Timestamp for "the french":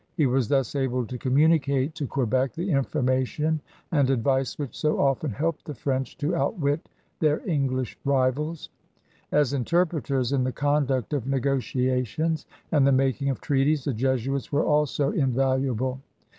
5.65-6.17